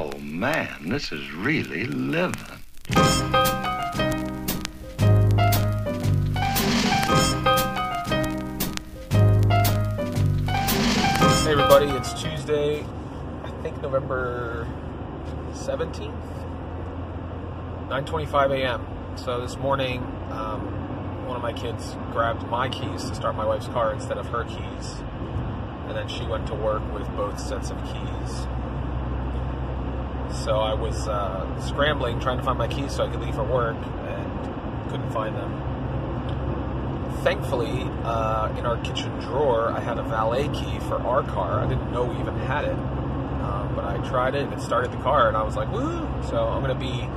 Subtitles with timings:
[0.00, 2.36] Oh, man, this is really living.
[2.94, 3.00] Hey
[11.50, 12.86] everybody, it's Tuesday,
[13.42, 14.68] I think November
[15.50, 16.12] 17th,
[17.88, 18.86] 9.25 a.m.
[19.16, 23.66] So this morning, um, one of my kids grabbed my keys to start my wife's
[23.66, 25.02] car instead of her keys.
[25.88, 28.46] And then she went to work with both sets of keys.
[30.44, 33.44] So I was uh, scrambling, trying to find my keys so I could leave for
[33.44, 35.68] work, and couldn't find them
[37.22, 41.60] thankfully, uh, in our kitchen drawer, I had a valet key for our car.
[41.60, 44.92] I didn't know we even had it, um, but I tried it and it started
[44.92, 47.08] the car, and I was like, "Woo!" So I'm gonna be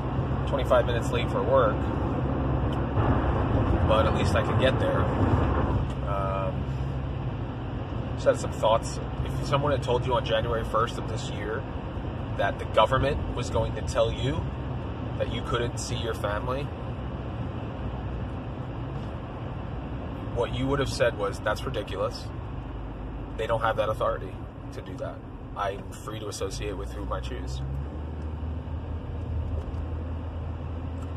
[0.47, 1.77] 25 minutes late for work,
[3.87, 5.01] but at least I can get there.
[6.09, 6.63] Um,
[8.15, 8.99] just had some thoughts.
[9.25, 11.63] If someone had told you on January 1st of this year
[12.37, 14.41] that the government was going to tell you
[15.17, 16.67] that you couldn't see your family
[20.35, 22.25] what you would have said was, that's ridiculous.
[23.37, 24.33] They don't have that authority
[24.73, 25.15] to do that.
[25.57, 27.61] I'm free to associate with whom I choose.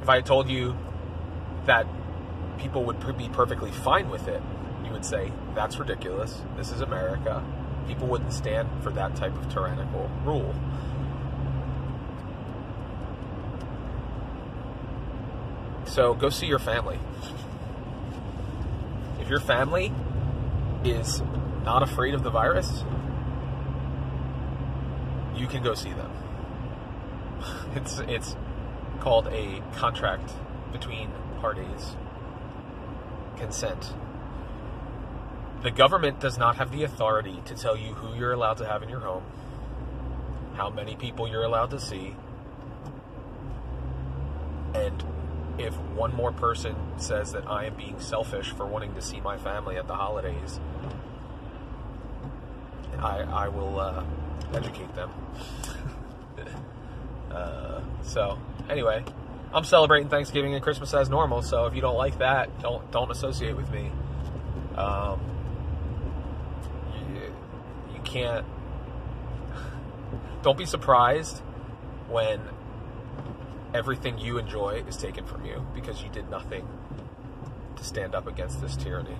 [0.02, 0.76] If I told you
[1.64, 1.86] that
[2.58, 4.42] people would be perfectly fine with it,
[4.84, 6.42] you would say, that's ridiculous.
[6.56, 7.42] This is America.
[7.86, 10.54] People wouldn't stand for that type of tyrannical rule.
[15.94, 16.98] So go see your family
[19.24, 19.90] if your family
[20.84, 21.22] is
[21.64, 22.84] not afraid of the virus,
[25.34, 26.10] you can go see them.
[27.74, 28.36] It's it's
[29.00, 30.30] called a contract
[30.72, 31.96] between parties.
[33.36, 33.94] Consent.
[35.62, 38.82] The government does not have the authority to tell you who you're allowed to have
[38.82, 39.24] in your home,
[40.54, 42.14] how many people you're allowed to see,
[44.74, 45.02] and
[45.58, 49.36] if one more person says that I am being selfish for wanting to see my
[49.36, 50.58] family at the holidays,
[52.98, 54.04] I, I will uh,
[54.52, 55.10] educate them.
[57.30, 58.38] uh, so,
[58.68, 59.04] anyway,
[59.54, 61.42] I'm celebrating Thanksgiving and Christmas as normal.
[61.42, 63.92] So if you don't like that, don't don't associate with me.
[64.76, 65.20] Um,
[67.12, 67.32] you,
[67.94, 68.44] you can't.
[70.42, 71.38] Don't be surprised
[72.08, 72.40] when
[73.74, 76.66] everything you enjoy is taken from you because you did nothing
[77.74, 79.16] to stand up against this tyranny.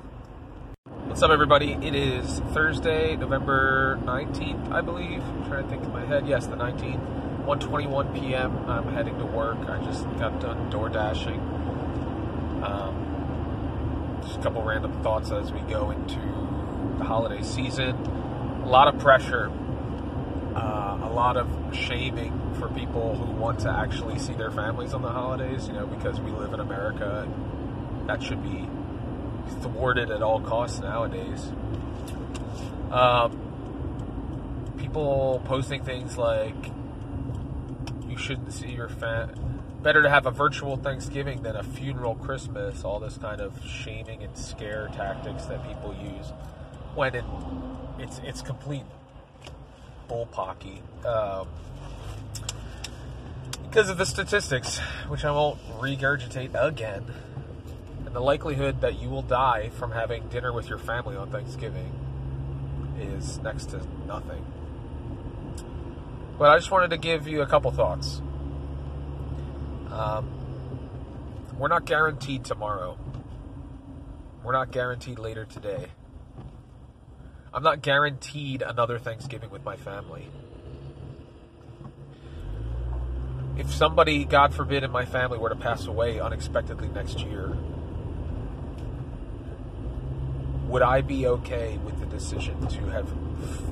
[1.06, 1.72] What's up, everybody?
[1.72, 5.22] It is Thursday, November 19th, I believe.
[5.22, 6.28] I'm trying to think in my head.
[6.28, 8.56] Yes, the 19th, 1:21 p.m.
[8.68, 9.58] I'm heading to work.
[9.68, 11.40] I just got done door dashing.
[12.62, 16.20] Um, just a couple random thoughts as we go into
[16.98, 17.96] the holiday season.
[18.64, 19.50] A lot of pressure,
[20.54, 25.02] uh, a lot of shaming for people who want to actually see their families on
[25.02, 28.68] the holidays, you know, because we live in America and that should be
[29.62, 31.52] thwarted at all costs nowadays.
[32.90, 36.54] Um, people posting things like,
[38.08, 39.34] you shouldn't see your family.
[39.82, 42.84] Better to have a virtual Thanksgiving than a funeral Christmas.
[42.84, 46.32] All this kind of shaming and scare tactics that people use
[46.94, 47.24] when it,
[47.98, 48.84] it's it's complete
[50.08, 50.80] bullpocky.
[51.04, 51.48] Um,
[53.62, 54.78] because of the statistics,
[55.08, 57.04] which I won't regurgitate again,
[58.06, 61.90] and the likelihood that you will die from having dinner with your family on Thanksgiving
[63.00, 64.46] is next to nothing.
[66.38, 68.20] But I just wanted to give you a couple thoughts.
[69.90, 70.28] Um,
[71.58, 72.96] we're not guaranteed tomorrow.
[74.44, 75.86] We're not guaranteed later today.
[77.54, 80.28] I'm not guaranteed another Thanksgiving with my family.
[83.56, 87.56] if somebody, God forbid, in my family were to pass away unexpectedly next year,
[90.66, 93.08] would I be okay with the decision to have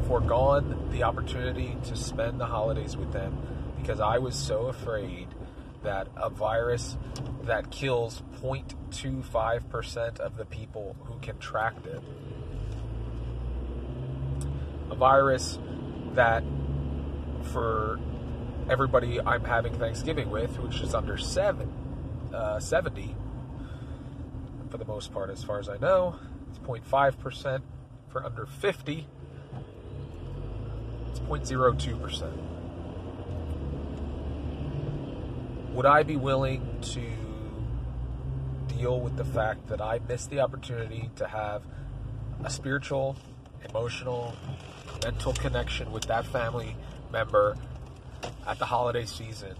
[0.06, 3.36] foregone the opportunity to spend the holidays with them
[3.80, 5.28] because I was so afraid
[5.82, 6.96] that a virus
[7.42, 12.00] that kills 0.25% of the people who contract it,
[15.02, 15.58] virus
[16.14, 16.44] that
[17.50, 17.98] for
[18.70, 21.72] everybody I'm having Thanksgiving with, which is under seven,
[22.32, 23.16] uh, 70,
[24.70, 26.14] for the most part, as far as I know.
[26.50, 27.62] It's 0.5%
[28.10, 29.08] for under 50.
[31.10, 32.32] It's 0.02%.
[35.74, 37.02] Would I be willing to
[38.72, 41.64] deal with the fact that I missed the opportunity to have
[42.44, 43.16] a spiritual,
[43.68, 44.36] emotional,
[45.04, 46.76] mental connection with that family
[47.10, 47.56] member
[48.46, 49.54] at the holiday season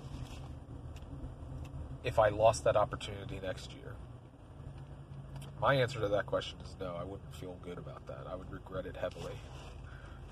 [2.05, 3.95] if I lost that opportunity next year?
[5.61, 6.97] My answer to that question is no.
[7.01, 8.27] I wouldn't feel good about that.
[8.29, 9.35] I would regret it heavily,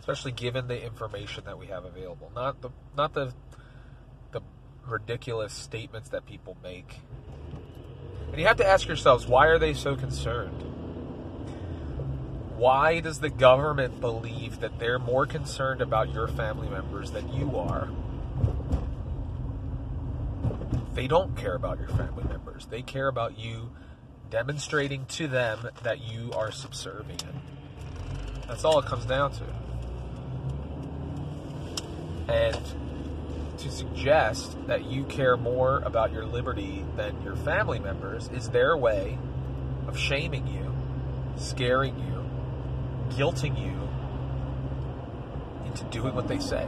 [0.01, 2.33] especially given the information that we have available.
[2.35, 3.33] Not the not the
[4.33, 4.41] the
[4.85, 7.01] ridiculous statements that people make.
[8.33, 10.65] And you have to ask yourselves, why are they so concerned?
[12.61, 17.57] Why does the government believe that they're more concerned about your family members than you
[17.57, 17.89] are?
[20.93, 22.67] They don't care about your family members.
[22.67, 23.71] They care about you
[24.29, 27.23] demonstrating to them that you are subservient.
[28.47, 29.45] That's all it comes down to.
[32.31, 32.61] And
[33.57, 38.77] to suggest that you care more about your liberty than your family members is their
[38.77, 39.17] way
[39.89, 40.75] of shaming you,
[41.39, 42.20] scaring you,
[43.11, 43.89] guilting you
[45.67, 46.67] into doing what they say.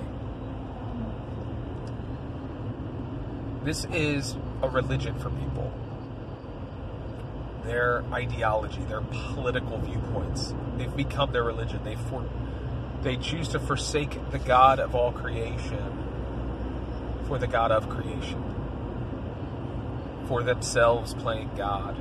[3.65, 5.73] This is a religion for people
[7.65, 10.53] their ideology, their political viewpoints.
[10.77, 11.81] They've become their religion.
[11.85, 12.29] They for,
[13.03, 16.03] they choose to forsake the God of all creation
[17.27, 18.43] for the God of creation,
[20.27, 21.97] for themselves playing God.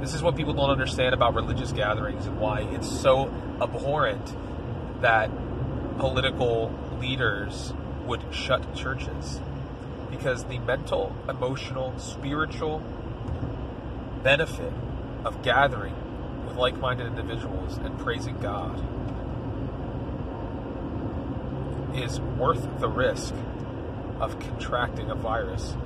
[0.00, 3.26] This is what people don't understand about religious gatherings and why it's so
[3.60, 4.36] abhorrent
[5.00, 5.28] that
[5.98, 7.72] political leaders
[8.06, 9.40] would shut churches.
[10.08, 12.78] Because the mental, emotional, spiritual,
[14.22, 14.72] benefit
[15.24, 15.94] of gathering
[16.46, 18.78] with like minded individuals and praising God
[21.96, 23.34] is worth the risk
[24.20, 25.76] of contracting a virus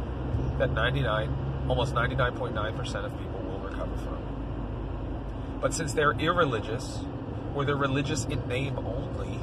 [0.59, 3.42] that 99, almost 99.9% of people
[3.75, 5.59] from.
[5.61, 7.01] But since they're irreligious,
[7.55, 9.39] or they're religious in name only,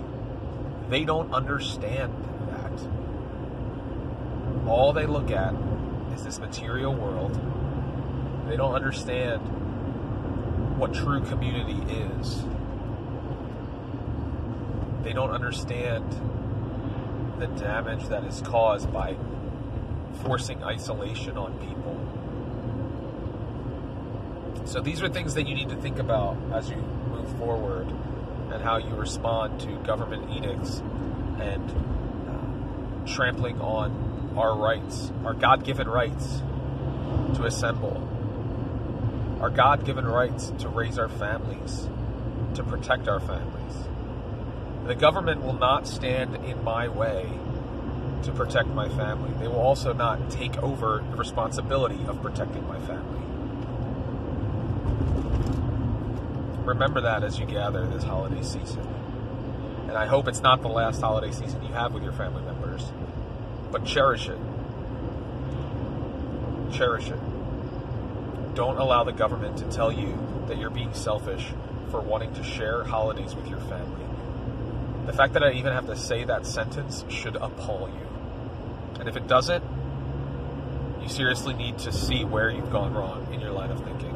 [0.89, 2.13] they don't understand
[2.49, 2.71] that.
[4.67, 5.53] All they look at
[6.13, 7.39] is this material world
[8.49, 9.41] they don't understand
[10.79, 12.43] what true community is.
[15.03, 16.03] They don't understand
[17.37, 19.15] the damage that is caused by
[20.23, 21.95] forcing isolation on people.
[24.69, 27.87] So these are things that you need to think about as you move forward
[28.51, 30.81] and how you respond to government edicts
[31.39, 31.69] and
[32.29, 36.41] uh, trampling on our rights, our God given rights
[37.35, 38.09] to assemble
[39.39, 41.87] our God given rights to raise our families,
[42.55, 43.87] to protect our families.
[44.85, 47.29] The government will not stand in my way
[48.23, 49.31] to protect my family.
[49.39, 53.38] They will also not take over the responsibility of protecting my family.
[56.65, 58.87] Remember that as you gather this holiday season.
[59.87, 62.83] And I hope it's not the last holiday season you have with your family members,
[63.71, 64.37] but cherish it.
[66.71, 67.19] Cherish it.
[68.53, 70.17] Don't allow the government to tell you
[70.47, 71.47] that you're being selfish
[71.89, 74.05] for wanting to share holidays with your family.
[75.07, 78.99] The fact that I even have to say that sentence should appall you.
[78.99, 79.63] And if it doesn't,
[81.01, 84.08] you seriously need to see where you've gone wrong in your line of thinking.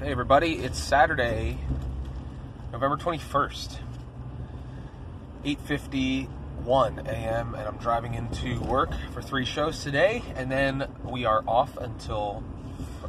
[0.00, 1.58] Hey everybody, it's Saturday,
[2.70, 3.78] November 21st.
[5.44, 7.56] 8.51 a.m.
[7.56, 12.44] and I'm driving into work for three shows today, and then we are off until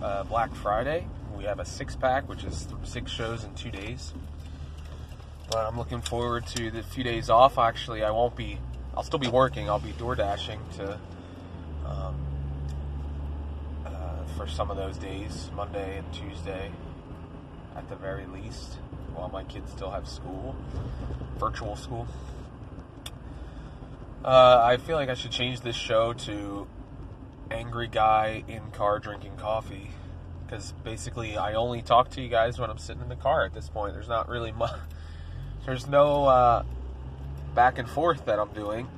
[0.01, 1.07] uh, Black Friday.
[1.37, 4.11] We have a six pack, which is six shows in two days.
[5.51, 7.59] But I'm looking forward to the few days off.
[7.59, 8.57] Actually, I won't be.
[8.97, 9.69] I'll still be working.
[9.69, 10.99] I'll be door dashing to
[11.85, 12.15] um,
[13.85, 16.71] uh, for some of those days, Monday and Tuesday,
[17.79, 18.73] at the very least,
[19.15, 20.53] while my kids still have school,
[21.37, 22.07] virtual school.
[24.23, 26.67] Uh, I feel like I should change this show to
[27.49, 29.91] angry guy in car drinking coffee
[30.45, 33.53] because basically I only talk to you guys when I'm sitting in the car at
[33.53, 33.93] this point.
[33.93, 34.77] There's not really much.
[35.65, 36.63] There's no uh,
[37.55, 38.89] back and forth that I'm doing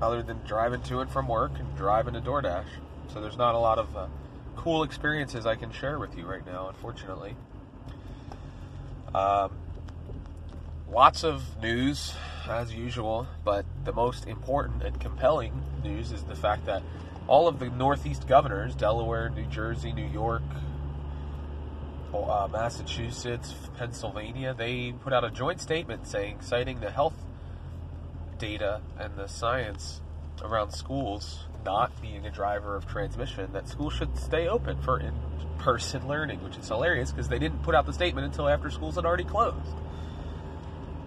[0.00, 2.66] other than driving to and from work and driving to DoorDash.
[3.12, 4.06] So there's not a lot of uh,
[4.56, 7.36] cool experiences I can share with you right now, unfortunately.
[9.14, 9.52] Um,
[10.90, 12.14] lots of news
[12.48, 16.82] as usual, but the most important and compelling news is the fact that
[17.28, 20.42] all of the Northeast governors Delaware, New Jersey, New York,
[22.14, 27.14] uh, Massachusetts, Pennsylvania they put out a joint statement saying, citing the health
[28.38, 30.00] data and the science
[30.42, 35.14] around schools not being a driver of transmission, that schools should stay open for in
[35.62, 38.96] person learning, which is hilarious because they didn't put out the statement until after schools
[38.96, 39.56] had already closed.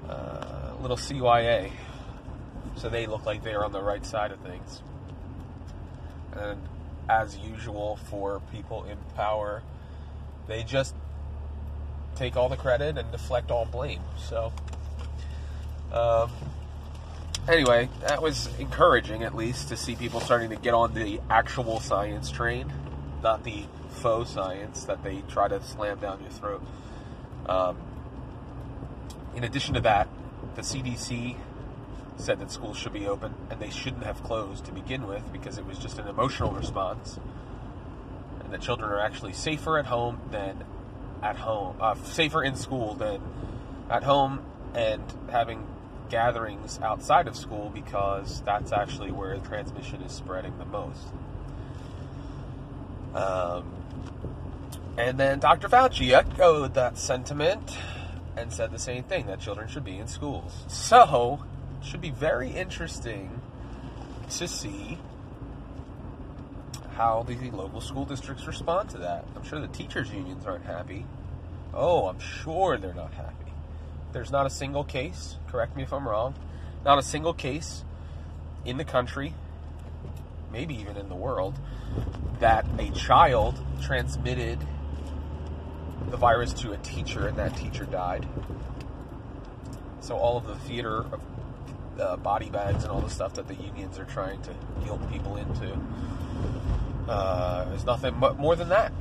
[0.10, 1.72] Uh, little CYA
[2.78, 4.82] so they look like they're on the right side of things.
[6.34, 6.60] And
[7.10, 9.64] as usual for people in power,
[10.48, 10.94] they just
[12.16, 14.02] take all the credit and deflect all blame.
[14.18, 14.52] So,
[15.94, 16.32] um,
[17.48, 21.80] anyway, that was encouraging at least to see people starting to get on the actual
[21.80, 22.72] science train,
[23.24, 26.64] not the faux science that they try to slam down your throat.
[27.48, 27.78] Um,
[29.36, 30.08] in addition to that,
[30.56, 31.36] the CDC
[32.18, 35.58] said that schools should be open and they shouldn't have closed to begin with because
[35.58, 37.20] it was just an emotional response.
[38.44, 40.64] And the children are actually safer at home than
[41.22, 43.22] at home, uh, safer in school than
[43.90, 45.66] at home and having
[46.10, 51.08] gatherings outside of school because that's actually where transmission is spreading the most.
[53.14, 53.72] Um,
[54.98, 55.68] and then Dr.
[55.68, 57.78] Fauci echoed that sentiment
[58.38, 60.54] and said the same thing that children should be in schools.
[60.68, 61.44] So,
[61.80, 63.42] it should be very interesting
[64.30, 64.98] to see
[66.96, 69.25] how the local school districts respond to that.
[69.36, 71.06] I'm sure the teachers' unions aren't happy.
[71.74, 73.52] Oh, I'm sure they're not happy.
[74.14, 76.36] There's not a single case, correct me if I'm wrong,
[76.86, 77.84] not a single case
[78.64, 79.34] in the country,
[80.52, 81.56] maybe even in the world,
[82.40, 84.60] that a child transmitted
[86.10, 88.28] the virus to a teacher and that teacher died.
[90.02, 91.22] So all of the theater of
[92.00, 94.52] uh, body bags and all the stuff that the unions are trying to
[94.84, 95.78] guilt people into
[97.08, 98.92] uh, is nothing more than that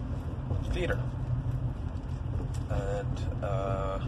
[0.73, 0.99] theater.
[2.71, 4.01] And uh,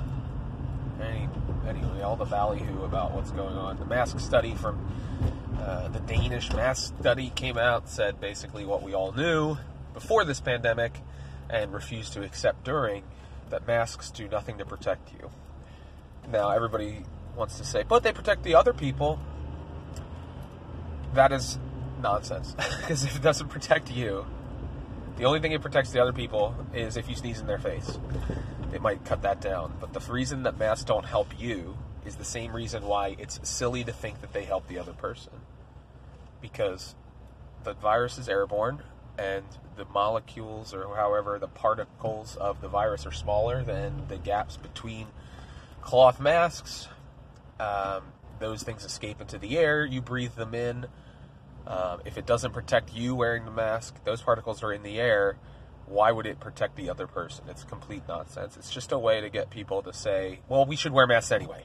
[1.01, 1.29] any,
[1.69, 3.79] anyway, all the ballyhoo about what's going on.
[3.79, 4.79] The mask study from
[5.67, 9.57] uh, the Danish mask study came out, said basically what we all knew
[9.95, 11.01] before this pandemic
[11.51, 13.03] and refused to accept during
[13.51, 15.29] that masks do nothing to protect you.
[16.31, 17.05] Now, everybody
[17.35, 19.19] wants to say, but they protect the other people.
[21.15, 21.59] That is
[22.01, 22.55] nonsense.
[22.81, 24.25] Because if it doesn't protect you,
[25.17, 27.99] the only thing it protects the other people is if you sneeze in their face.
[28.73, 29.75] It might cut that down.
[29.81, 33.83] But the reason that masks don't help you is the same reason why it's silly
[33.83, 35.33] to think that they help the other person.
[36.53, 36.95] Because
[37.65, 38.83] the virus is airborne
[39.19, 39.45] and
[39.77, 45.09] the molecules or however the particles of the virus are smaller than the gaps between
[45.81, 46.89] cloth masks.
[47.59, 48.05] Um,
[48.39, 50.87] those things escape into the air, you breathe them in.
[51.67, 55.37] Um, if it doesn't protect you wearing the mask, those particles are in the air.
[55.87, 57.47] Why would it protect the other person?
[57.49, 58.57] It's complete nonsense.
[58.57, 61.65] It's just a way to get people to say, well, we should wear masks anyway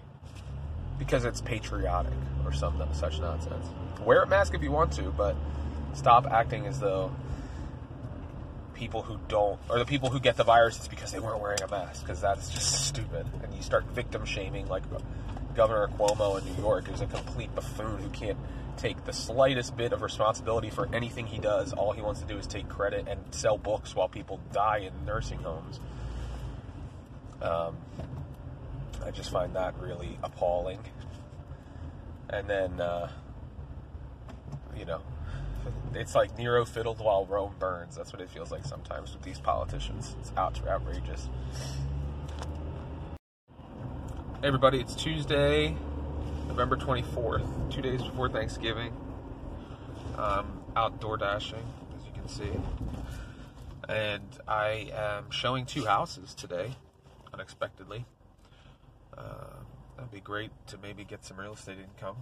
[1.01, 2.13] because it's patriotic
[2.46, 3.65] or some such nonsense.
[4.05, 5.36] Wear a mask if you want to, but
[5.96, 7.12] stop acting as though
[8.75, 11.60] people who don't, or the people who get the virus, it's because they weren't wearing
[11.63, 13.25] a mask, because that's just stupid.
[13.41, 14.84] And you start victim shaming, like
[15.55, 18.38] Governor Cuomo in New York, who's a complete buffoon who can't
[18.77, 21.74] take the slightest bit of responsibility for anything he does.
[21.74, 25.03] All he wants to do is take credit and sell books while people die in
[25.03, 25.79] nursing homes.
[27.41, 27.75] Um,
[29.05, 30.79] I just find that really appalling.
[32.29, 33.10] And then, uh,
[34.77, 35.01] you know,
[35.93, 37.96] it's like Nero fiddled while Rome burns.
[37.96, 40.15] That's what it feels like sometimes with these politicians.
[40.20, 41.29] It's out, outrageous.
[44.41, 45.75] Hey everybody, it's Tuesday,
[46.48, 48.91] November 24th, two days before Thanksgiving.
[50.17, 51.63] Um, outdoor dashing,
[51.96, 52.51] as you can see.
[53.88, 56.75] And I am showing two houses today,
[57.34, 58.05] unexpectedly.
[59.18, 59.62] Uh,
[59.96, 62.18] that'd be great to maybe get some real estate income,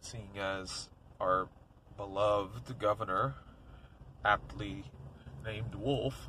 [0.00, 0.88] seeing as
[1.20, 1.48] our
[1.96, 3.34] beloved governor,
[4.24, 4.84] aptly
[5.44, 6.28] named Wolf,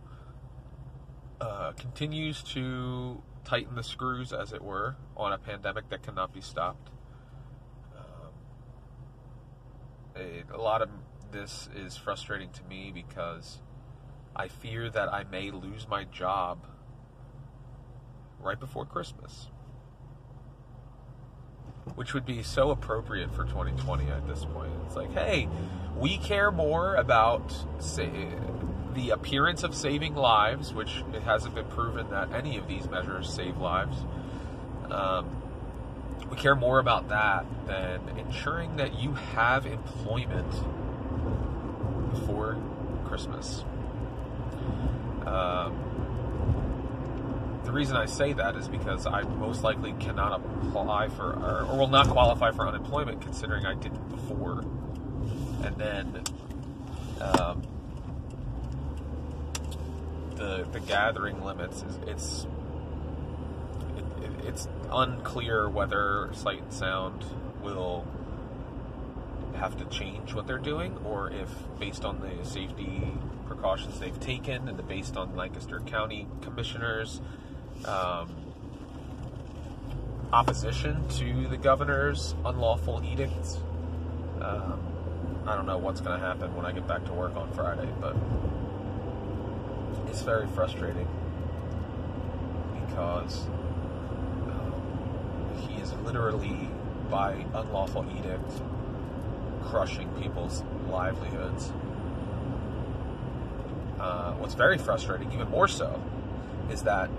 [1.40, 6.42] uh, continues to tighten the screws, as it were, on a pandemic that cannot be
[6.42, 6.90] stopped.
[7.98, 8.32] Um,
[10.16, 10.90] a, a lot of
[11.32, 13.60] this is frustrating to me because
[14.36, 16.68] I fear that I may lose my job
[18.44, 19.48] right before Christmas
[21.96, 24.72] which would be so appropriate for 2020 at this point.
[24.86, 25.48] It's like, hey,
[25.98, 27.54] we care more about
[28.94, 33.32] the appearance of saving lives, which it hasn't been proven that any of these measures
[33.32, 33.98] save lives.
[34.90, 35.42] Um,
[36.30, 40.52] we care more about that than ensuring that you have employment
[42.14, 42.58] before
[43.06, 43.64] Christmas.
[45.26, 45.78] Um,
[47.72, 51.78] the reason I say that is because I most likely cannot apply for or, or
[51.78, 54.60] will not qualify for unemployment considering I didn't before.
[55.64, 56.24] And then
[57.22, 57.62] um,
[60.36, 62.48] the the gathering limits is it's
[63.96, 67.24] it, it, it's unclear whether Sight and Sound
[67.64, 68.06] will
[69.56, 71.50] have to change what they're doing, or if
[71.80, 73.14] based on the safety
[73.46, 77.22] precautions they've taken and the, based on Lancaster County commissioners'
[77.86, 78.30] um,
[80.34, 83.58] opposition to the governor's unlawful edicts.
[84.42, 84.80] Um,
[85.46, 87.90] I don't know what's going to happen when I get back to work on Friday,
[88.00, 88.16] but
[90.08, 91.08] it's very frustrating
[92.86, 93.48] because
[94.46, 96.70] um, he is literally,
[97.10, 98.52] by unlawful edict,
[99.64, 101.72] crushing people's livelihoods.
[104.00, 106.02] Uh, what's very frustrating, even more so,
[106.72, 107.10] is that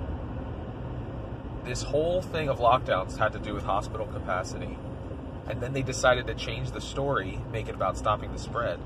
[1.65, 4.77] this whole thing of lockdowns had to do with hospital capacity.
[5.49, 8.79] And then they decided to change the story, make it about stopping the spread.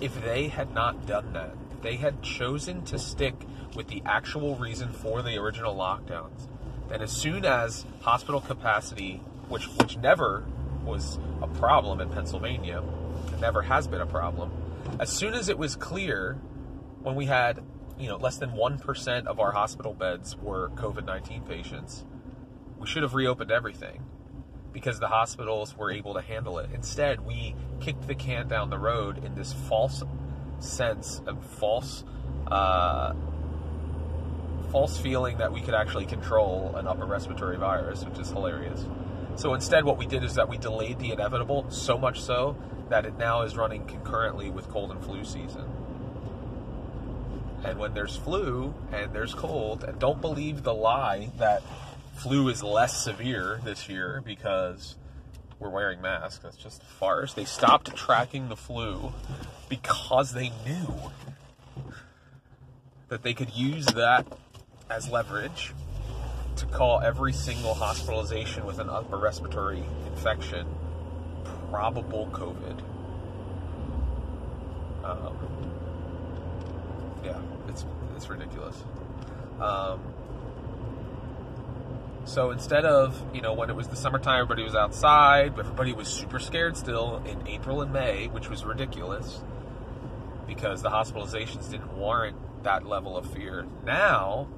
[0.00, 3.34] If they had not done that, they had chosen to stick
[3.74, 6.48] with the actual reason for the original lockdowns,
[6.88, 10.44] then as soon as hospital capacity, which which never
[10.84, 12.82] was a problem in Pennsylvania,
[13.40, 14.50] never has been a problem,
[14.98, 16.38] as soon as it was clear
[17.02, 17.62] when we had
[18.00, 22.04] you know, less than 1% of our hospital beds were COVID 19 patients.
[22.78, 24.02] We should have reopened everything
[24.72, 26.70] because the hospitals were able to handle it.
[26.72, 30.02] Instead, we kicked the can down the road in this false
[30.60, 32.04] sense of false,
[32.50, 33.12] uh,
[34.70, 38.86] false feeling that we could actually control an upper respiratory virus, which is hilarious.
[39.36, 42.56] So instead, what we did is that we delayed the inevitable so much so
[42.88, 45.64] that it now is running concurrently with cold and flu season.
[47.64, 51.62] And when there's flu and there's cold, and don't believe the lie that
[52.16, 54.96] flu is less severe this year because
[55.58, 56.40] we're wearing masks.
[56.42, 57.34] That's just farce.
[57.34, 59.12] They stopped tracking the flu
[59.68, 60.94] because they knew
[63.08, 64.26] that they could use that
[64.88, 65.72] as leverage
[66.56, 70.66] to call every single hospitalization with an upper respiratory infection
[71.70, 72.80] probable COVID.
[75.04, 75.36] Um,
[77.24, 77.38] yeah,
[78.20, 78.76] it's ridiculous.
[79.60, 80.00] Um,
[82.26, 86.06] so instead of you know when it was the summertime, everybody was outside, everybody was
[86.06, 89.40] super scared still in April and May, which was ridiculous
[90.46, 93.66] because the hospitalizations didn't warrant that level of fear.
[93.86, 94.48] Now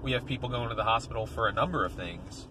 [0.00, 2.46] we have people going to the hospital for a number of things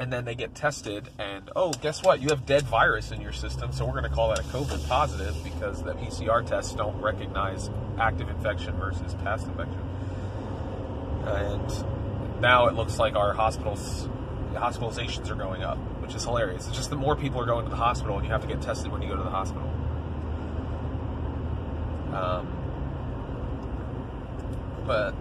[0.00, 2.20] and then they get tested and oh guess what?
[2.20, 4.86] You have dead virus in your system so we're going to call that a covid
[4.88, 9.80] positive because the pcr tests don't recognize active infection versus past infection.
[11.26, 14.08] And now it looks like our hospitals
[14.52, 16.66] hospitalizations are going up which is hilarious.
[16.66, 18.62] It's just that more people are going to the hospital and you have to get
[18.62, 19.68] tested when you go to the hospital.
[22.14, 22.58] Um,
[24.88, 25.14] but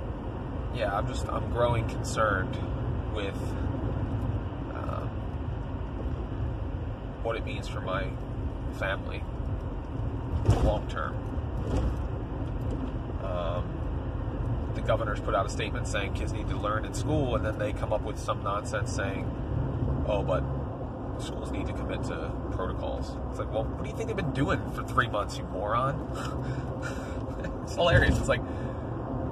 [0.73, 2.57] yeah i'm just i'm growing concerned
[3.13, 3.37] with
[7.27, 8.07] what it means for my
[8.79, 9.21] family
[10.63, 11.13] long term.
[13.21, 17.45] Um, the governor's put out a statement saying kids need to learn in school, and
[17.45, 19.29] then they come up with some nonsense saying,
[20.07, 20.41] "Oh, but
[21.21, 24.31] schools need to commit to protocols." It's like, well, what do you think they've been
[24.31, 25.99] doing for three months, you moron?
[27.63, 28.17] it's hilarious.
[28.17, 28.41] It's like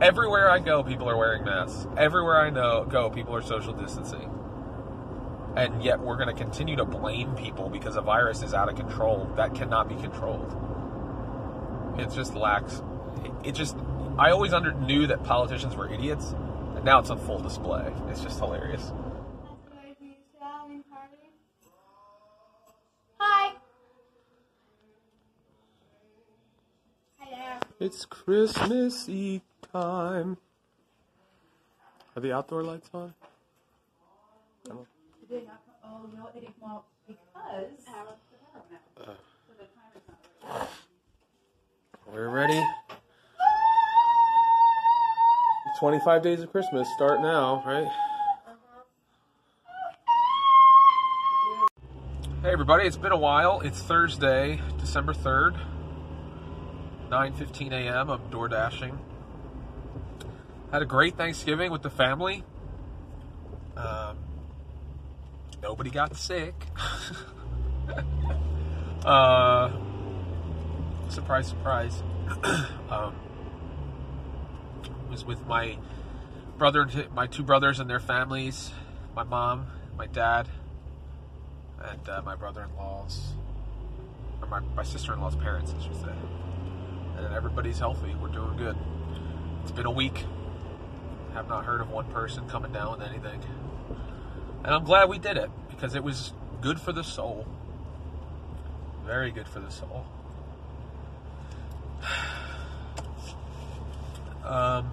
[0.02, 1.88] everywhere I go, people are wearing masks.
[1.96, 4.30] Everywhere I know go, people are social distancing
[5.56, 8.76] and yet we're going to continue to blame people because a virus is out of
[8.76, 10.54] control that cannot be controlled.
[11.98, 12.82] It just lacks.
[13.44, 13.78] It, just.
[14.18, 16.34] I always under, knew that politicians were idiots,
[16.76, 17.94] and now it's on full display.
[18.10, 18.92] It's just hilarious.
[23.20, 23.54] Hi.
[27.18, 27.60] Hello.
[27.80, 29.42] It's Christmas Eve
[29.72, 30.38] time.
[32.16, 33.14] Are the outdoor lights on?
[35.30, 35.62] Did not.
[35.84, 36.56] Oh no, it didn't
[37.08, 37.66] because.
[38.98, 40.66] Uh,
[42.14, 42.62] we're ready.
[45.80, 47.88] 25 days of Christmas start now, right?
[52.42, 53.62] Hey everybody, it's been a while.
[53.62, 55.58] It's Thursday, December 3rd,
[57.10, 58.10] 9:15 a.m.
[58.10, 59.00] I'm door dashing.
[60.72, 62.44] Had a great Thanksgiving with the family.
[63.76, 64.18] Um,
[65.66, 66.54] nobody got sick.
[69.04, 69.72] uh,
[71.10, 72.04] surprise, surprise.
[72.92, 73.16] um,
[75.10, 75.76] was with my
[76.60, 78.72] brother, my two brothers and their families,
[79.16, 79.66] my mom,
[79.98, 80.48] my dad,
[81.84, 83.34] and uh, my brother-in-law's,
[84.42, 86.14] or my, my sister-in-law's parents, I should say.
[87.18, 88.14] And everybody's healthy.
[88.22, 88.78] We're doing good.
[89.64, 90.26] It's been a week.
[91.34, 93.42] Have not heard of one person coming down with anything.
[94.66, 97.46] And I'm glad we did it because it was good for the soul.
[99.06, 100.06] Very good for the soul.
[104.44, 104.86] Um,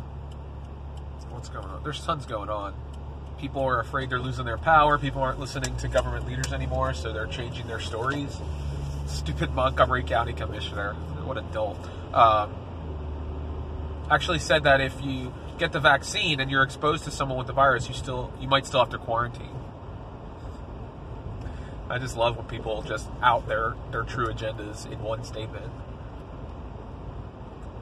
[1.29, 1.83] what's going on?
[1.85, 2.73] There's tons going on.
[3.39, 4.97] People are afraid they're losing their power.
[4.97, 8.41] People aren't listening to government leaders anymore, so they're changing their stories.
[9.07, 10.95] Stupid Montgomery County Commissioner,
[11.27, 11.77] what a dolt,
[12.15, 12.57] um,
[14.11, 17.53] actually said that if you get the vaccine and you're exposed to someone with the
[17.53, 19.62] virus, you still you might still have to quarantine.
[21.93, 25.67] I just love when people just out their their true agendas in one statement.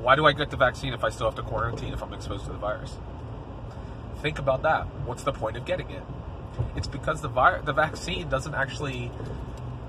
[0.01, 2.46] Why do I get the vaccine if I still have to quarantine if I'm exposed
[2.46, 2.99] to the virus?
[4.20, 4.87] Think about that.
[5.07, 6.03] What's the point of getting it?
[6.75, 9.12] It's because the vi- the vaccine doesn't actually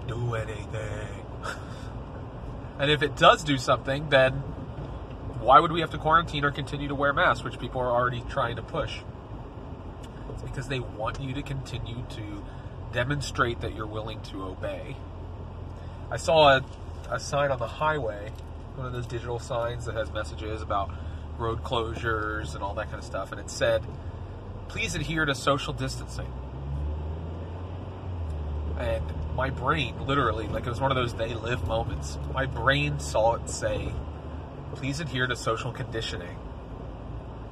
[0.08, 1.26] do anything.
[2.80, 4.34] and if it does do something, then
[5.40, 8.22] why would we have to quarantine or continue to wear masks, which people are already
[8.30, 9.00] trying to push?
[10.30, 12.44] It's because they want you to continue to
[12.92, 14.96] demonstrate that you're willing to obey.
[16.10, 16.66] I saw a,
[17.10, 18.32] a sign on the highway
[18.76, 20.90] one of those digital signs that has messages about
[21.38, 23.84] road closures and all that kind of stuff, and it said,
[24.68, 26.32] "Please adhere to social distancing."
[28.80, 29.04] And
[29.36, 32.18] my brain, literally, like it was one of those "they live" moments.
[32.34, 33.94] My brain saw it say,
[34.76, 36.38] "Please adhere to social conditioning."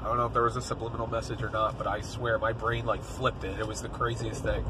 [0.01, 2.53] I don't know if there was a subliminal message or not, but I swear my
[2.53, 3.59] brain like flipped it.
[3.59, 4.65] It was the craziest thing.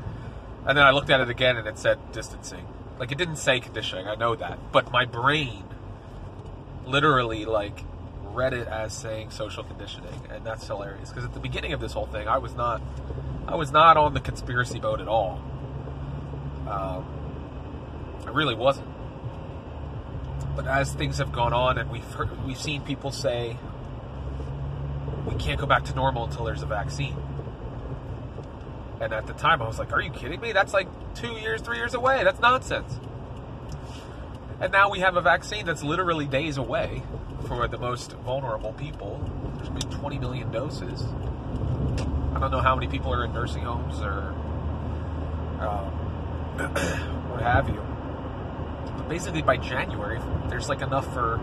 [0.67, 2.65] And then I looked at it again and it said distancing.
[2.99, 4.71] Like it didn't say conditioning, I know that.
[4.71, 5.63] But my brain
[6.85, 7.83] literally like
[8.23, 11.09] read it as saying social conditioning, and that's hilarious.
[11.09, 12.81] Because at the beginning of this whole thing, I was not,
[13.47, 15.41] I was not on the conspiracy boat at all.
[16.67, 17.05] Um,
[18.25, 18.87] I really wasn't.
[20.55, 23.57] But as things have gone on, and we've heard, we've seen people say
[25.25, 27.15] we can't go back to normal until there's a vaccine.
[29.01, 30.51] And at the time, I was like, "Are you kidding me?
[30.51, 32.23] That's like two years, three years away.
[32.23, 32.99] That's nonsense."
[34.61, 37.01] And now we have a vaccine that's literally days away
[37.47, 39.21] for the most vulnerable people.
[39.55, 41.03] There's been 20 million doses.
[42.35, 44.35] I don't know how many people are in nursing homes or
[45.61, 45.85] um,
[47.31, 47.81] what have you.
[48.97, 51.39] But basically, by January, there's like enough for,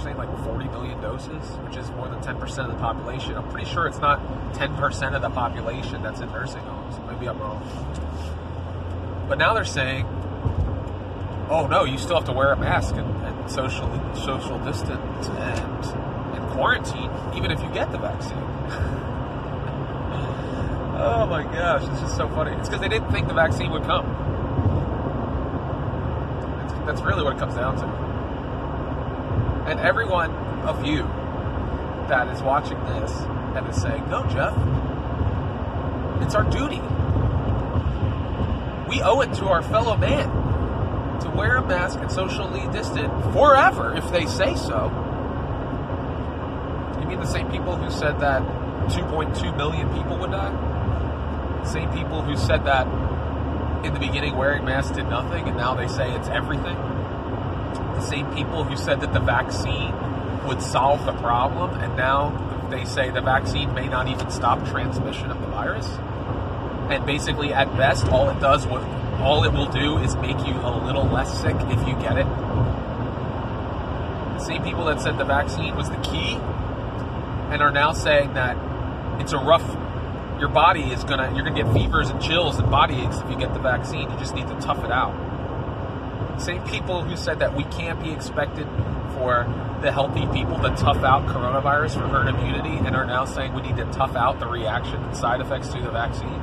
[0.00, 3.36] they're saying like 40 million doses, which is more than 10% of the population.
[3.36, 4.20] I'm pretty sure it's not
[4.54, 6.96] 10% of the population that's in nursing homes.
[7.10, 7.60] Maybe I'm wrong.
[9.28, 10.06] But now they're saying
[11.50, 15.84] oh no, you still have to wear a mask and, and social social distance and
[16.36, 18.38] and quarantine, even if you get the vaccine.
[21.02, 22.52] oh my gosh, it's just so funny.
[22.52, 24.06] It's because they didn't think the vaccine would come.
[26.86, 28.09] That's really what it comes down to.
[29.70, 30.32] And everyone
[30.66, 31.02] of you
[32.08, 33.12] that is watching this
[33.54, 34.52] and is saying, "No, Jeff,
[36.22, 36.82] it's our duty.
[38.88, 40.40] We owe it to our fellow man."
[41.20, 44.90] to wear a mask and socially distant forever if they say so.
[47.00, 48.42] You mean the same people who said that
[48.88, 50.50] 2.2 million people would die?
[51.62, 52.86] The same people who said that
[53.84, 56.76] in the beginning wearing masks did nothing and now they say it's everything?
[58.10, 59.94] Same people who said that the vaccine
[60.44, 65.30] would solve the problem and now they say the vaccine may not even stop transmission
[65.30, 65.86] of the virus?
[66.90, 68.82] And basically, at best, all it does was
[69.20, 72.26] all it will do is make you a little less sick if you get it.
[74.34, 76.34] The same people that said the vaccine was the key
[77.52, 78.56] and are now saying that
[79.20, 79.62] it's a rough
[80.40, 83.36] your body is gonna you're gonna get fevers and chills and body aches if you
[83.36, 84.10] get the vaccine.
[84.10, 85.29] You just need to tough it out.
[86.40, 88.66] Same people who said that we can't be expected
[89.12, 89.46] for
[89.82, 93.62] the healthy people to tough out coronavirus for herd immunity and are now saying we
[93.62, 96.40] need to tough out the reaction and side effects to the vaccine.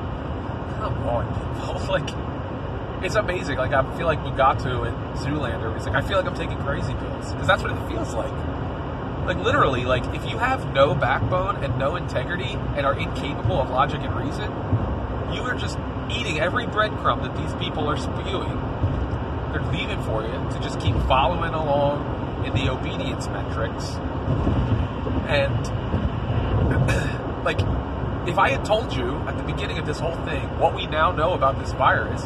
[0.77, 1.77] Come on, people.
[1.88, 2.10] Like
[3.03, 3.57] it's amazing.
[3.57, 5.73] Like I feel like Mugatu in Zoolander.
[5.73, 8.33] He's like, I feel like I'm taking crazy pills because that's what it feels like.
[9.25, 13.69] Like literally, like if you have no backbone and no integrity and are incapable of
[13.69, 14.51] logic and reason,
[15.33, 15.77] you are just
[16.10, 18.66] eating every breadcrumb that these people are spewing.
[19.58, 23.96] They're leaving for you to just keep following along in the obedience metrics.
[25.28, 25.67] And
[27.43, 27.60] like,
[28.28, 31.12] if I had told you at the beginning of this whole thing what we now
[31.12, 32.22] know about this virus,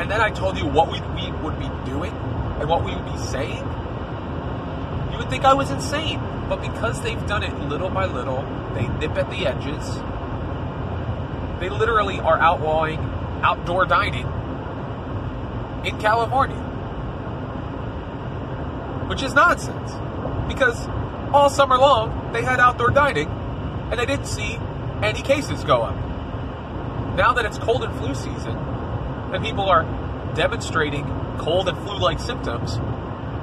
[0.00, 2.10] and then I told you what we, we would be doing
[2.58, 3.64] and what we would be saying,
[5.12, 6.20] you would think I was insane.
[6.48, 8.42] But because they've done it little by little,
[8.74, 9.94] they nip at the edges.
[11.60, 12.98] They literally are outlawing
[13.44, 14.33] outdoor dining
[15.84, 16.56] in California,
[19.08, 19.92] which is nonsense.
[20.48, 20.86] Because
[21.32, 23.28] all summer long they had outdoor dining
[23.90, 24.58] and they didn't see
[25.02, 25.96] any cases go up.
[27.16, 29.84] Now that it's cold and flu season, and people are
[30.34, 31.04] demonstrating
[31.38, 32.78] cold and flu-like symptoms,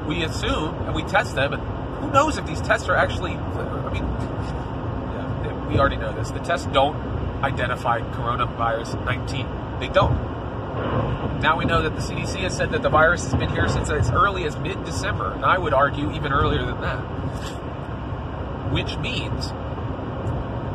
[0.07, 1.61] we assume and we test them, and
[2.01, 3.33] who knows if these tests are actually?
[3.33, 6.31] I mean, yeah, we already know this.
[6.31, 6.95] The tests don't
[7.43, 9.47] identify coronavirus 19.
[9.79, 10.30] They don't.
[11.41, 13.89] Now we know that the CDC has said that the virus has been here since
[13.89, 16.99] as early as mid-December, and I would argue even earlier than that.
[18.71, 19.49] Which means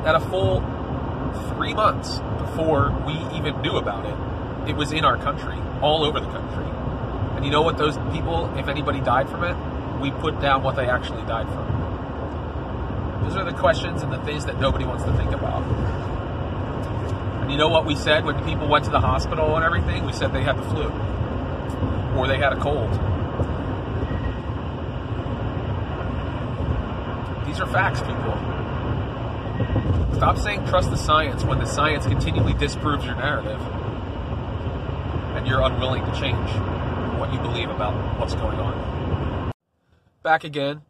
[0.04, 0.60] that a full
[1.54, 6.20] three months before we even knew about it, it was in our country, all over
[6.20, 6.66] the country.
[7.36, 9.56] And you know what those people, if anybody died from it,
[10.00, 13.24] we put down what they actually died from.
[13.24, 15.62] Those are the questions and the things that nobody wants to think about.
[17.56, 20.04] You know what we said when people went to the hospital and everything?
[20.04, 20.90] We said they had the flu
[22.14, 22.90] or they had a cold.
[27.46, 28.34] These are facts, people.
[30.18, 33.58] Stop saying trust the science when the science continually disproves your narrative
[35.34, 36.50] and you're unwilling to change
[37.18, 39.50] what you believe about what's going on.
[40.22, 40.82] Back again.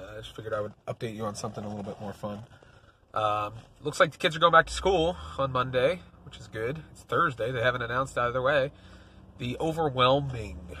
[0.00, 2.42] Uh, I just figured I would update you on something a little bit more fun.
[3.14, 6.82] Um, looks like the kids are going back to school on Monday, which is good.
[6.92, 7.52] It's Thursday.
[7.52, 8.72] They haven't announced either way.
[9.38, 10.78] The overwhelming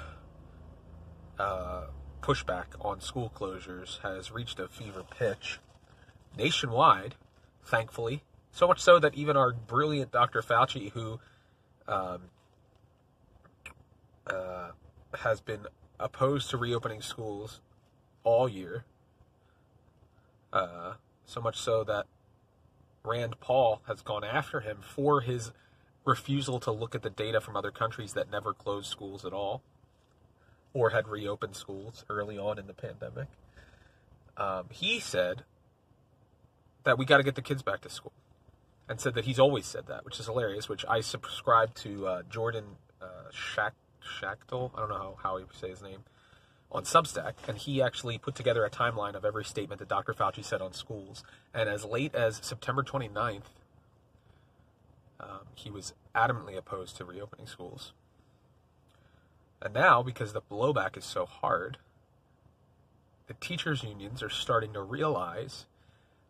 [1.38, 1.86] uh,
[2.22, 5.58] pushback on school closures has reached a fever pitch
[6.38, 7.16] nationwide,
[7.64, 8.22] thankfully.
[8.50, 10.40] So much so that even our brilliant Dr.
[10.40, 11.20] Fauci, who
[11.86, 12.22] um,
[14.26, 14.70] uh,
[15.18, 15.66] has been
[16.00, 17.60] opposed to reopening schools
[18.24, 18.84] all year,
[20.50, 20.94] uh,
[21.26, 22.06] so much so that
[23.04, 25.52] Rand Paul has gone after him for his
[26.04, 29.62] refusal to look at the data from other countries that never closed schools at all
[30.74, 33.28] or had reopened schools early on in the pandemic.
[34.36, 35.44] Um, he said
[36.84, 38.12] that we got to get the kids back to school
[38.88, 42.22] and said that he's always said that, which is hilarious, which I subscribe to uh,
[42.28, 42.64] Jordan
[43.00, 44.72] uh, Schachtel.
[44.74, 46.04] I don't know how, how you say his name
[46.72, 50.14] on Substack, and he actually put together a timeline of every statement that Dr.
[50.14, 51.22] Fauci said on schools.
[51.52, 53.42] And as late as September 29th,
[55.20, 57.92] um, he was adamantly opposed to reopening schools.
[59.60, 61.76] And now, because the blowback is so hard,
[63.28, 65.66] the teachers' unions are starting to realize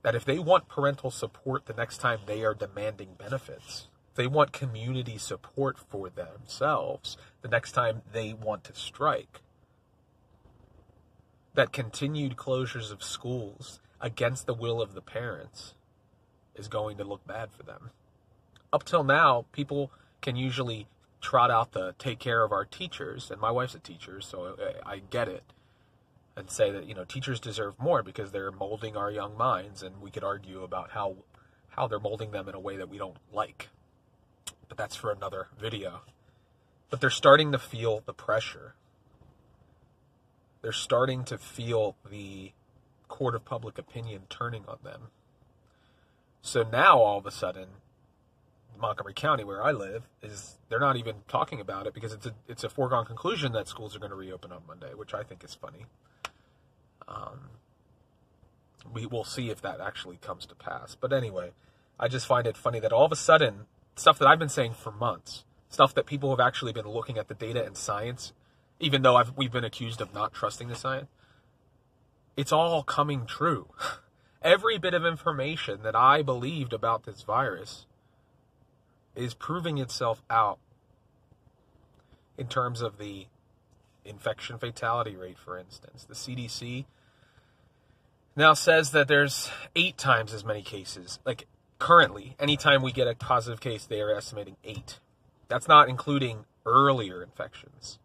[0.02, 4.52] that if they want parental support the next time they are demanding benefits, they want
[4.52, 9.40] community support for themselves the next time they want to strike,
[11.54, 15.74] that continued closures of schools against the will of the parents
[16.54, 17.90] is going to look bad for them.
[18.72, 20.86] Up till now, people can usually
[21.20, 24.98] trot out the take care of our teachers, and my wife's a teacher, so I,
[24.98, 25.44] get it,
[26.36, 30.00] and say that you know teachers deserve more because they're molding our young minds, and
[30.00, 31.16] we could argue about how
[31.70, 33.68] how they're molding them in a way that we don't like.
[34.68, 36.00] But that's for another video.
[36.90, 38.74] But they're starting to feel the pressure
[40.62, 42.52] they're starting to feel the
[43.08, 45.08] court of public opinion turning on them.
[46.40, 47.68] So now all of a sudden,
[48.80, 52.34] Montgomery County, where I live, is they're not even talking about it because it's a
[52.48, 55.44] it's a foregone conclusion that schools are going to reopen on Monday, which I think
[55.44, 55.86] is funny.
[57.06, 57.50] Um,
[58.92, 60.96] we will see if that actually comes to pass.
[60.98, 61.52] But anyway,
[62.00, 64.74] I just find it funny that all of a sudden, stuff that I've been saying
[64.74, 68.32] for months, stuff that people have actually been looking at the data and science
[68.82, 71.08] even though I've, we've been accused of not trusting the science,
[72.36, 73.68] it's all coming true.
[74.42, 77.86] Every bit of information that I believed about this virus
[79.14, 80.58] is proving itself out
[82.36, 83.26] in terms of the
[84.04, 86.04] infection fatality rate, for instance.
[86.04, 86.86] The CDC
[88.34, 91.20] now says that there's eight times as many cases.
[91.24, 91.46] Like
[91.78, 94.98] currently, anytime we get a positive case, they are estimating eight.
[95.46, 98.00] That's not including earlier infections.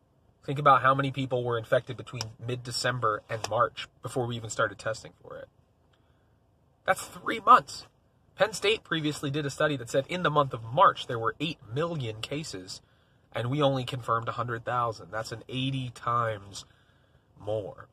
[0.48, 4.50] Think about how many people were infected between mid December and March before we even
[4.50, 5.50] started testing for it.
[6.86, 7.86] That's three months.
[8.38, 11.36] Penn State previously did a study that said in the month of March there were
[11.42, 12.82] 8 million cases
[13.34, 15.12] and we only confirmed 100,000.
[15.12, 16.64] That's an 80 times
[17.38, 17.90] more.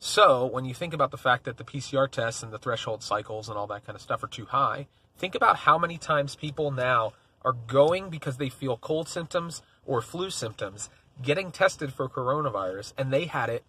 [0.00, 3.48] So, when you think about the fact that the PCR tests and the threshold cycles
[3.48, 6.72] and all that kind of stuff are too high, think about how many times people
[6.72, 7.12] now
[7.44, 10.88] are going because they feel cold symptoms or flu symptoms
[11.20, 13.64] getting tested for coronavirus, and they had it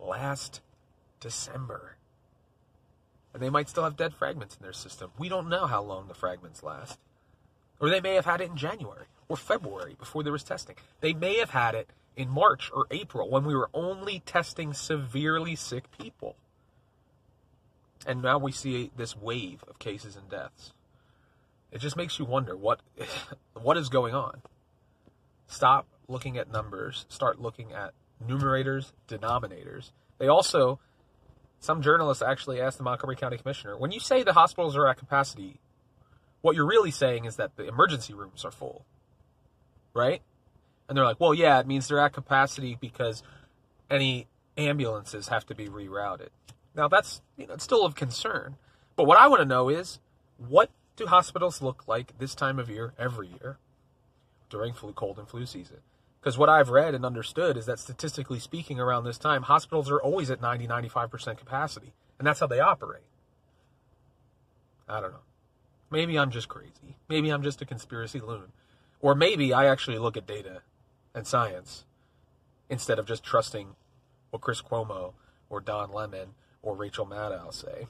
[0.00, 0.60] last
[1.20, 1.96] December.
[3.32, 5.10] And they might still have dead fragments in their system.
[5.18, 6.98] We don't know how long the fragments last.
[7.80, 10.76] Or they may have had it in January or February before there was testing.
[11.00, 15.54] They may have had it in March or April when we were only testing severely
[15.54, 16.36] sick people.
[18.06, 20.72] And now we see this wave of cases and deaths.
[21.70, 22.80] It just makes you wonder what
[23.54, 24.42] what is going on.
[25.48, 27.92] Stop looking at numbers, start looking at
[28.24, 29.90] numerators, denominators.
[30.18, 30.78] They also,
[31.58, 34.96] some journalists actually asked the Montgomery County Commissioner, when you say the hospitals are at
[34.96, 35.58] capacity,
[36.42, 38.84] what you're really saying is that the emergency rooms are full,
[39.94, 40.22] right?
[40.88, 43.22] And they're like, well, yeah, it means they're at capacity because
[43.90, 46.28] any ambulances have to be rerouted.
[46.74, 48.56] Now that's you know, it's still of concern.
[48.96, 50.00] But what I want to know is
[50.36, 53.58] what do hospitals look like this time of year every year
[54.50, 55.78] during flu, cold and flu season?
[56.20, 60.00] Because what I've read and understood is that statistically speaking, around this time, hospitals are
[60.00, 61.94] always at 90, 95% capacity.
[62.18, 63.04] And that's how they operate.
[64.88, 65.18] I don't know.
[65.90, 66.96] Maybe I'm just crazy.
[67.08, 68.52] Maybe I'm just a conspiracy loon.
[69.00, 70.62] Or maybe I actually look at data
[71.14, 71.84] and science
[72.68, 73.76] instead of just trusting
[74.30, 75.12] what Chris Cuomo
[75.48, 76.30] or Don Lemon
[76.62, 77.86] or Rachel Maddow say.